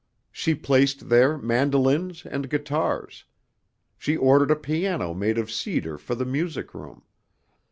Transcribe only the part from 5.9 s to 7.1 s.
for the music room.